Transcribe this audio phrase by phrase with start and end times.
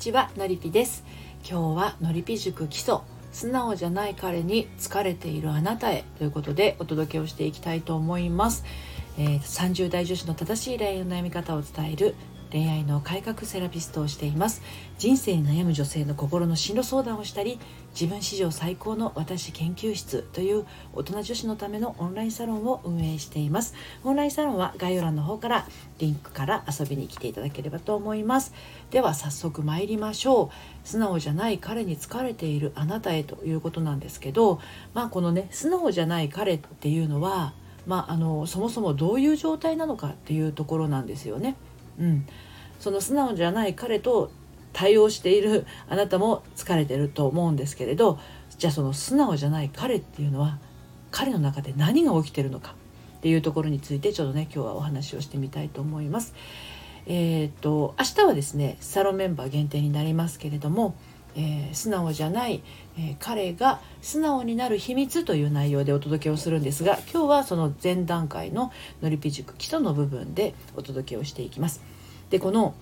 [0.00, 1.04] ちはのりぴです。
[1.46, 3.00] 今日はのりぴ塾基礎
[3.32, 8.64] 素直じゃない彼に疲れているあなたへということでお届けをしていきたいと思います、
[9.18, 12.14] えー、30代女子の正しい恋愛の悩み方を伝える
[12.52, 14.62] 恋愛の改革セラピストをしています。
[14.98, 17.58] 人生に悩む女性の心の進路相談をしたり
[17.94, 23.74] 自分史上最高の私研究室という大人女子のためのオンラインサロンを運営しています。
[24.04, 25.66] オンラインサロンは概要欄の方から
[25.98, 28.52] リンクから遊びに来ていただければと思います。
[28.90, 30.88] では早速参りましょう。
[30.88, 34.60] 素直じゃない彼に疲れているあなたへということなんですけど
[34.94, 37.52] まあこのね素直じゃない彼っていうのは
[37.86, 41.56] まあ、あのそもそもどういう状態なのかっていうところなんですよね。
[42.00, 42.26] うん、
[42.80, 44.30] その素直じゃない彼と
[44.72, 48.18] 対応しているあなたも疲れてると思うんですけれど
[48.58, 50.58] じゃあその素直じゃない彼っていうのは
[51.10, 52.74] 彼の中で何が起きてるのか
[53.18, 56.34] っていうところについてちょっとね今日はお話をしてみたいと思います。
[57.06, 60.94] えー、っと明日はですねサロンメンバー限定になりますけれども、
[61.36, 62.62] えー、素直じゃない、
[62.98, 71.80] えー、彼が素直になる秘密という内容でお届けをするんですが今日はその前段階ののりぴ塾基礎の部分でお届けをしていきます。
[72.30, 72.74] でこの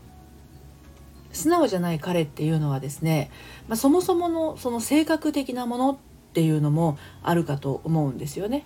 [1.32, 3.30] 素直じゃない彼っていうのはですね、
[3.68, 5.96] まあ、そもそものその性格的なものっ
[6.32, 8.64] ていうのもあるかと思うんですよね。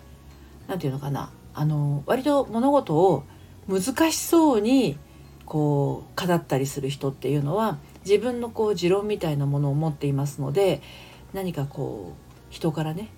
[0.69, 3.25] なんていうのかなあの割と物事を
[3.69, 4.97] 難しそうに
[5.45, 10.83] こう語ったりする人っていうのは自分のこう持論みたいなものを持っていますので
[11.33, 13.08] 何かこう人からね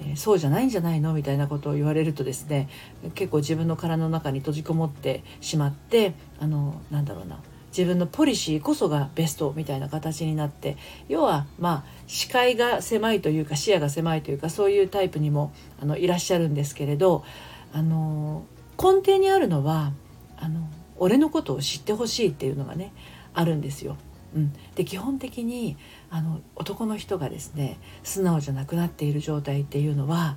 [0.00, 2.68] え、そうじゃないんじゃないのみたいなことを言われるとですね
[3.14, 7.40] 結構自分の殻の中に閉じこもってしまってあのなんだろうな
[7.76, 10.76] 自分のポリシーこそがベストみたいな形になって
[11.08, 17.24] 要はまあ視界が狭いというか視野が狭いというかそういうタイプにもあのいらっしゃるんですけれど
[17.72, 18.44] あの
[18.78, 19.92] 根底にあるのは
[20.36, 22.92] あの俺のことを知ってほしいっていうのがね
[23.32, 23.96] あるんですよ。
[24.34, 25.76] うん、で基本的に
[26.10, 30.36] あの男の人がですね素直じゃなくなっている状態っていうのは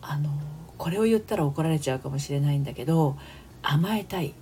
[0.00, 0.30] あの
[0.78, 3.16] これを言ったら怒られちゃうかもしれないんだけど
[3.62, 4.34] 甘えたい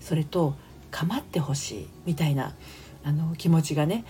[0.00, 0.54] それと
[0.90, 2.54] 構ってほしいみたいな
[3.02, 4.04] あの気持ちがね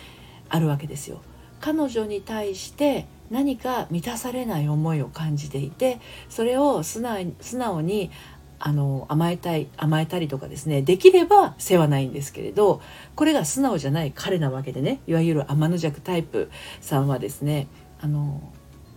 [0.49, 1.23] あるわけですよ。
[1.61, 8.11] 彼女に対して何か満たされない思いを感じていてそれを素直に
[8.59, 12.81] あの甘えたい甘えたりとかですねできれば世話ないんですけれど
[13.15, 16.51] これが素直じゃない彼なわけでねいわゆる天の弱タイプ
[16.81, 17.69] さんはですね
[18.01, 18.41] あの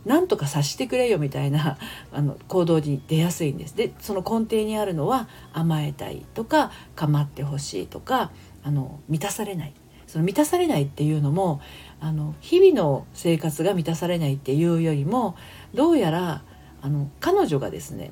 [0.06, 1.78] なんとか察してくれよみたいな
[2.14, 3.76] あの行動に出やすいんです。
[3.76, 8.32] でその根底にあるのは甘えたいとか構ってほしいとか
[8.64, 9.74] あの満たされない。
[10.08, 11.60] その満たされないっていうのも
[12.00, 15.36] あの日々の生活が満たされないっていうよりも
[15.74, 16.44] どうやら
[16.82, 18.12] あの彼女がですね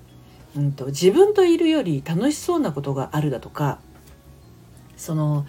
[0.55, 3.79] うんと、自分といるより楽しそうなことがあるだとか
[4.97, 5.45] その、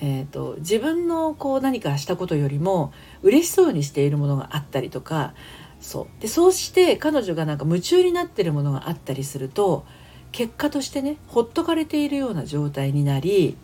[0.00, 2.92] えーと、自分のこう何かしたことよりも
[3.22, 5.34] 嬉しそうにしているものがあったりとか
[5.80, 6.22] そう。
[6.22, 9.84] でそうして彼女がなんか夢中になってるものがあったりすると
[10.32, 13.56] 結果としてねほっとかれているような状態になり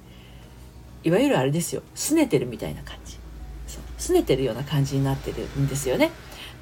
[1.05, 1.83] いわゆるあれですよ。
[1.95, 3.19] 拗ねてるみたいな感じ。
[3.99, 6.10] 拗ねてるような感じになってるんですよね。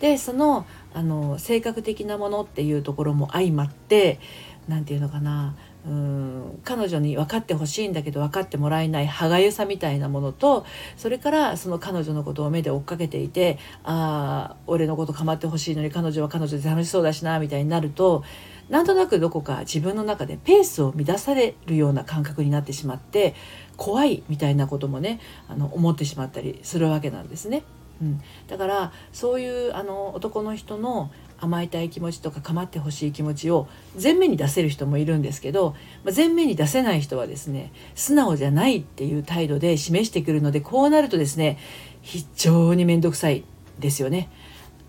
[0.00, 4.18] でそのあの性格的なものっていうところも相まって
[4.66, 5.54] 何て言うのかな
[5.86, 10.64] うん彼女に分かってほしいんだけど分かってもらえない歯がゆさみたいなものと
[10.96, 18.24] それからその彼女のことを目で追っかけていてああ俺のこと構ってほしいのに彼女は彼女で楽しそうだしなみたいになると
[18.70, 23.34] なんとなくどこか自分の中でペースを乱されるような感覚になってしまって
[23.76, 27.64] 怖いみたいなこともねあの思ってしまったりするわけなんですね。
[28.00, 33.68] うん、だからそういうあの男の人の甘えたい気持ちとか構ってほしい気持ちを
[34.02, 35.74] 前面に出せる人もいるんですけど、
[36.04, 41.58] まあ、前面に出せない人はですね素直じゃないっていう態度で示してくるのでこうなるとですね
[42.02, 43.44] 非常に面倒くさい
[43.78, 44.30] ですよね。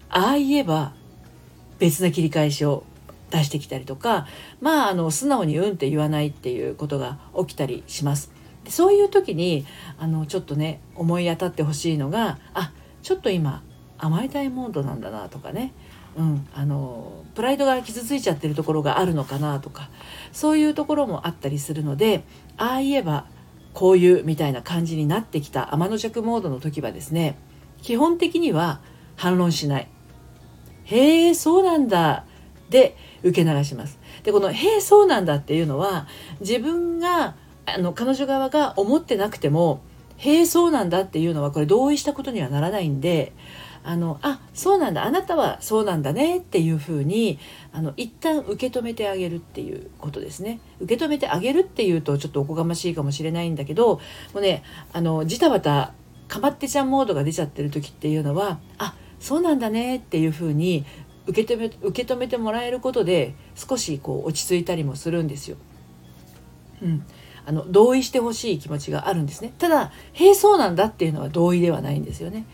[0.10, 0.94] ああ言えば
[1.80, 2.84] 別な切り返しを
[3.30, 4.26] 出してきたりとか
[4.62, 8.32] まああの素直に「うん」って言わないっていうことが起きたりします。
[8.70, 9.66] そういう時に
[9.98, 12.72] あのちょっとね思い当たってほしいのがあ
[13.08, 13.64] ちょっと今
[13.98, 15.72] 甘えたいモードなんだなとかね、
[16.18, 19.90] うん、あのプライドが傷ついちゃってるところがあるのかなとか
[20.34, 22.26] そういうところもあったりするので
[22.58, 23.26] ああ言えば
[23.74, 27.38] こういうみたいな感じになってきた天の弱モードの時はですね
[27.82, 28.82] 基本的には
[29.16, 29.88] 反論しない。
[30.84, 32.26] へえそうなんだ
[32.70, 34.00] で受け流します。
[34.24, 36.08] でこの「へえそうなんだ」っていうのは
[36.42, 39.80] 自分があの彼女側が思ってなくても
[40.18, 43.34] へえそうなんだっていうのはこれ同意したことにはならないんで
[43.84, 47.40] あのあそうなんだあなたはそうなんだねっていうふうに
[47.72, 54.02] あの一旦受け止めてあげるっていうことですね受け止めてあげるっていうとちょっとおこがましいかもしれないんだけども
[54.36, 55.94] うねあのジタバタ
[56.28, 60.86] かまってちゃんモードが出ちゃってる時っていうのはあそうなんだねっていうふうに
[61.28, 65.58] 受け止め受け止めてもらえることで少しこう落ち着いたりもするんですよ。
[66.82, 67.06] うん、
[67.48, 72.46] あの同意してほしい気持ちがあるんですねただ「へえそうなんだ」っていうのは同意ではないんですよね。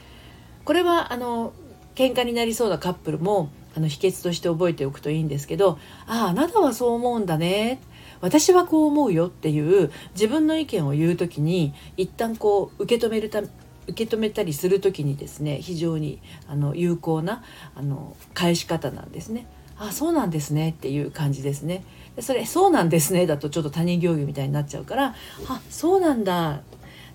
[0.65, 1.51] これはあの
[1.95, 7.81] 喧嘩になりそうなカップルもあの秘訣として覚えておくといいんですけど「あああなたはそう思うんだね」
[8.21, 13.41] 私はこう思うよっていう自分の意見を言う時に一旦こう受け止めるた
[13.87, 17.43] 受け止めたりする時にですね非常にあの有効な
[17.75, 19.47] あの返し方なんですね。
[19.77, 21.83] あそうなんですねっていう感じですね。
[22.15, 25.15] でそれ「そうなんですね」だとちょっと他人行儀みたいになっちゃうから
[25.47, 26.61] 「あそうなんだ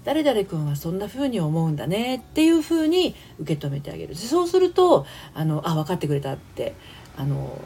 [0.05, 6.75] 誰々君はそんな風に思うんだね」っていう風に受け止めてあげるそうするとあのあ分かってくれたって
[7.17, 7.59] あの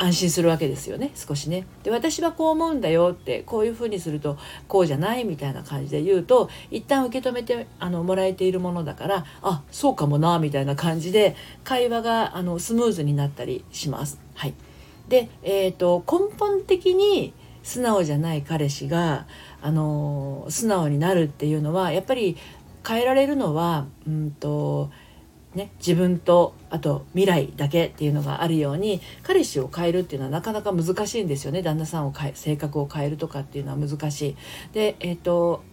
[0.00, 1.66] 安心するわけですよね少しね。
[1.82, 14.18] で私はこう思うんだよってこういうふうにするとこうじゃないみたいな感じで言うと一旦受け止めてあのもらえているものだからあそうかもなみたいな感じで会話があのスムーズになったりします。
[14.34, 14.54] はい、
[15.10, 19.26] で、えーと、根本的に素直じゃない彼氏が
[19.60, 22.38] あの素直になるっていうのはやっぱり
[22.86, 24.90] 変えられるのはうんと
[25.54, 34.36] ね、自分とあと未来だけっていうのがあるように彼氏を変えるっていうのはなかなか難しいんですよね旦那さんを変え性格を変えるとかっていうのは難しい。
[34.72, 35.64] でえっ、ー、と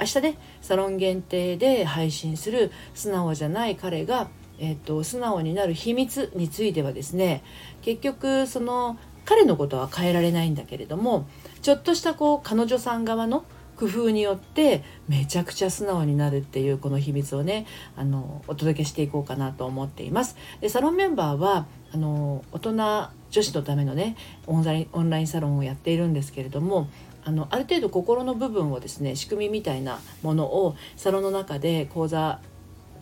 [0.00, 4.28] 明日ねサロン限定で配信する素直じゃない彼が、
[4.58, 7.42] えーと、素直になる秘密についてはですね
[7.82, 11.26] 結局その彼のことは変えられないんだけれども
[11.62, 13.44] ちょっとしたこう彼女さん側の
[13.76, 17.66] 工夫によってめちゃくちゃ素直になるっていうこの秘密をね
[17.96, 20.36] あのお届けしていこうかなと思っています。
[20.60, 22.72] でサロンメンバーはあの大人
[23.30, 24.16] 女子のためのね
[24.46, 26.88] オンラインオンラインサロンをやっているんですけれども
[27.24, 32.40] あのある程度心の部分をですね仕組みみたいなものをサロンの中で講座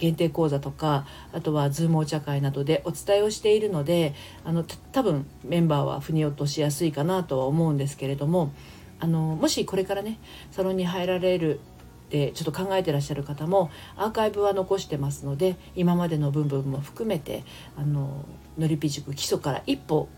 [0.02, 4.14] 限定講座とかあとはズームお茶会などでお伝えをしているので
[4.44, 8.52] あの多分メンバーは腑に落としやすいかなとは思うんですけれども
[8.98, 10.18] あのもしこれからね
[10.50, 17.44] サロンに入られるっちょっと考えてらっしゃる方もアーカイブは残してますので今までの部分も含めて
[17.76, 18.26] あの
[18.58, 20.08] のりぴ塾基礎から一歩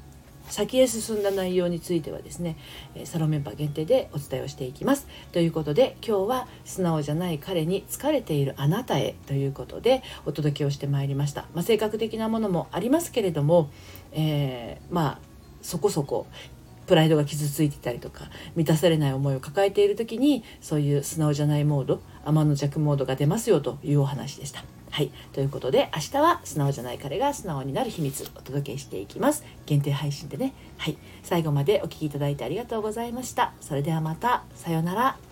[0.48, 2.56] 先へ進んだ内容についてはですね
[3.04, 5.06] サロンメンバー限定でお伝えをしていきます。
[5.32, 11.46] ということで今日は素直じゃない彼に疲れているあなたへということでお届けをしてまいりました。
[11.54, 13.70] まあ、性格的なものもありますけれども、
[14.12, 15.18] えー、まあ
[15.62, 16.26] そこそこ
[16.86, 18.24] プライドが傷ついてたりとか
[18.54, 24.64] 満たされない思いを抱えている時にそういう素直じゃないモード天の弱モードが出ますよというお話でした。
[24.94, 25.10] はい。
[25.32, 29.42] ということで、明日は素直じゃない彼が素直になる秘密お届けしていきます。
[29.66, 30.54] 限定配信でね。
[30.78, 30.96] はい。
[31.24, 33.54] 最後までお聴きいただいてありがとうございました。
[33.60, 34.44] それではまた。
[34.54, 35.23] さようなら。